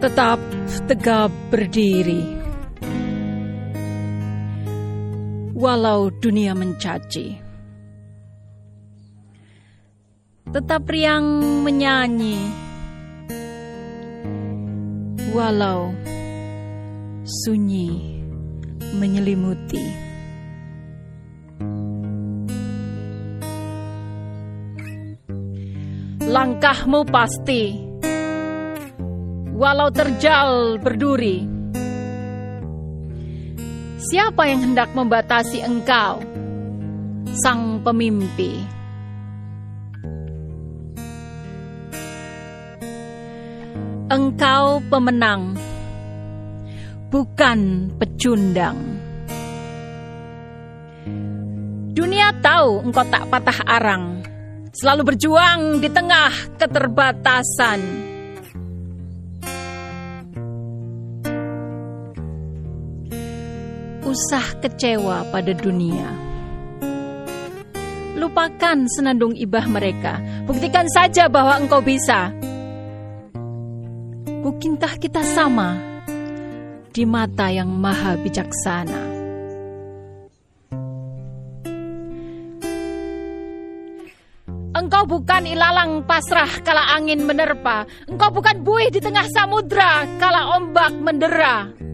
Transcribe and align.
tetap 0.00 0.40
tegap 0.88 1.28
berdiri. 1.52 2.40
Walau 5.52 6.08
dunia 6.08 6.56
mencaci, 6.56 7.36
tetap 10.48 10.88
riang 10.88 11.44
menyanyi. 11.60 12.40
Walau 15.36 15.92
sunyi 17.44 18.16
menyelimuti. 18.96 19.84
Langkahmu 26.24 27.04
pasti, 27.10 27.89
walau 29.60 29.92
terjal 29.92 30.80
berduri. 30.80 31.44
Siapa 34.00 34.48
yang 34.48 34.72
hendak 34.72 34.96
membatasi 34.96 35.60
engkau, 35.60 36.24
sang 37.44 37.84
pemimpi? 37.84 38.64
Engkau 44.08 44.80
pemenang, 44.88 45.54
bukan 47.12 47.92
pecundang. 48.00 48.80
Dunia 51.92 52.32
tahu 52.40 52.80
engkau 52.80 53.04
tak 53.12 53.28
patah 53.28 53.60
arang, 53.68 54.24
selalu 54.72 55.14
berjuang 55.14 55.84
di 55.84 55.92
tengah 55.92 56.32
keterbatasan. 56.56 58.09
Usah 64.10 64.58
kecewa 64.58 65.22
pada 65.30 65.54
dunia. 65.54 66.10
Lupakan 68.18 68.90
senandung 68.90 69.38
ibah 69.38 69.62
mereka. 69.70 70.18
Buktikan 70.50 70.90
saja 70.90 71.30
bahwa 71.30 71.62
engkau 71.62 71.78
bisa. 71.78 72.34
Bukankah 74.42 74.98
kita 74.98 75.22
sama 75.22 75.78
di 76.90 77.06
mata 77.06 77.54
yang 77.54 77.70
maha 77.70 78.18
bijaksana? 78.18 79.02
Engkau 84.74 85.06
bukan 85.06 85.46
ilalang 85.46 86.02
pasrah 86.02 86.50
kala 86.66 86.98
angin 86.98 87.22
menerpa. 87.22 87.86
Engkau 88.10 88.34
bukan 88.34 88.58
buih 88.66 88.90
di 88.90 88.98
tengah 88.98 89.30
samudra 89.30 90.02
kala 90.18 90.58
ombak 90.58 90.98
mendera. 90.98 91.89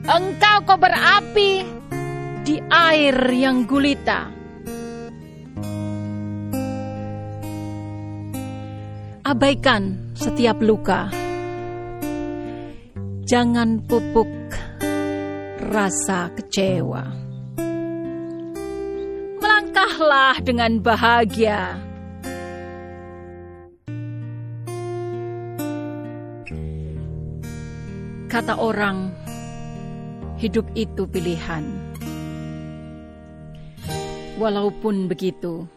Engkau 0.00 0.64
kobar 0.64 0.96
api 0.96 1.60
di 2.40 2.56
air 2.72 3.16
yang 3.36 3.68
gulita. 3.68 4.32
Abaikan 9.20 10.16
setiap 10.16 10.56
luka. 10.64 11.12
Jangan 13.28 13.84
pupuk 13.84 14.32
rasa 15.68 16.32
kecewa. 16.32 17.04
Melangkahlah 19.38 20.40
dengan 20.40 20.80
bahagia. 20.80 21.76
Kata 28.30 28.54
orang, 28.56 29.29
hidup 30.40 30.64
itu 30.72 31.04
pilihan. 31.04 31.68
Walaupun 34.40 35.04
begitu, 35.04 35.68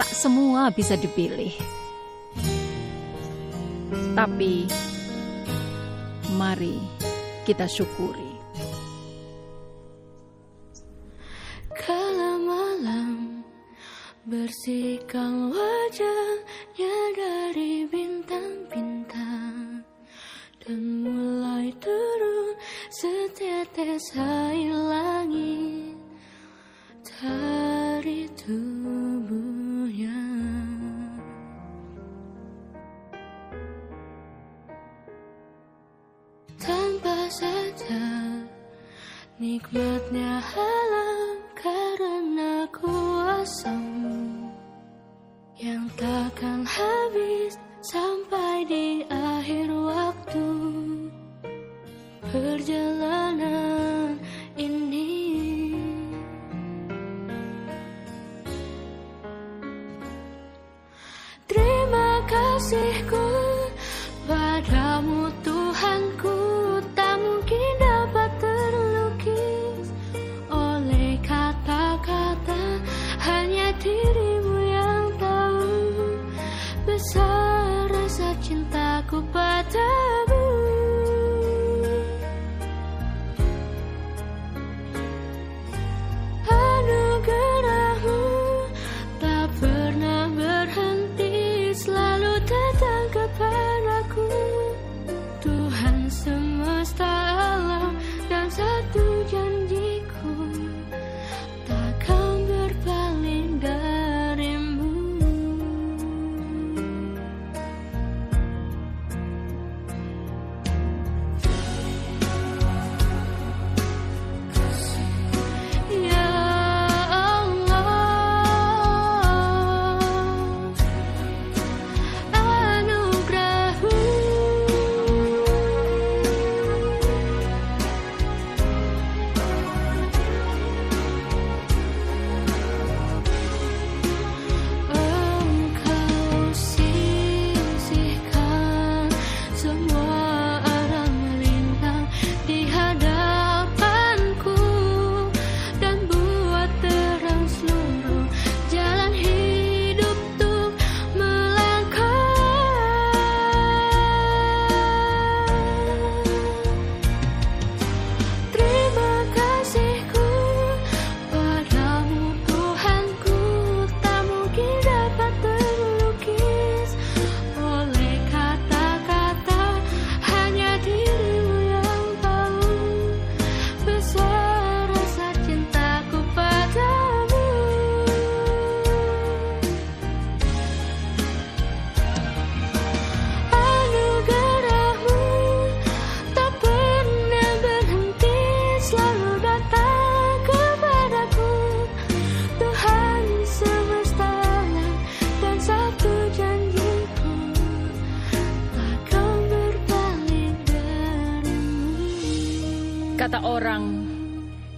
tak 0.00 0.08
semua 0.08 0.72
bisa 0.72 0.96
dipilih. 0.96 1.52
Tapi, 4.16 4.64
mari 6.40 6.80
kita 7.44 7.68
syukuri. 7.68 8.32
Kala 11.76 12.40
malam 12.40 13.44
bersihkan 14.24 15.52
wajahnya 15.52 16.53
setetes 23.74 24.14
air 24.14 24.70
langit 24.70 25.98
dari 27.02 28.30
tubuhnya. 28.38 30.14
Tanpa 36.54 37.18
sadar 37.34 38.46
nikmatnya 39.42 40.38
alam 40.54 41.36
karena 41.58 42.70
kuasamu 42.70 44.54
yang 45.58 45.90
takkan 45.98 46.62
habis 46.62 47.58
sampai 47.82 48.23
kasihku 62.64 63.28
padamu 64.24 65.28
Tuhanku 65.44 66.32
tak 66.96 67.20
mungkin 67.20 67.68
dapat 67.76 68.30
terlukis. 68.40 69.92
Oleh 70.48 71.20
kata-kata 71.20 72.80
hanya 73.20 73.68
dirimu 73.84 74.56
yang 74.64 75.12
tahu 75.20 75.76
besar 76.88 77.33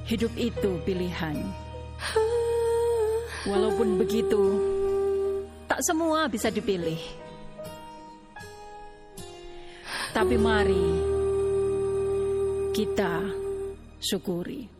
hidup 0.06 0.30
itu 0.38 0.78
pilihan. 0.86 1.34
Walaupun 3.46 3.98
begitu, 3.98 4.42
tak 5.66 5.82
semua 5.82 6.30
bisa 6.30 6.50
dipilih. 6.50 6.98
Tapi 10.14 10.34
mari 10.38 10.86
kita 12.72 13.22
syukuri. 14.00 14.75